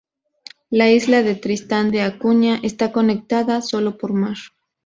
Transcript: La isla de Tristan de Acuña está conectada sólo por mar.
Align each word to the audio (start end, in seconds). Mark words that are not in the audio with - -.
La 0.71 0.89
isla 0.89 1.21
de 1.21 1.35
Tristan 1.35 1.91
de 1.91 2.01
Acuña 2.01 2.59
está 2.63 2.91
conectada 2.91 3.61
sólo 3.61 3.99
por 3.99 4.13
mar. 4.13 4.37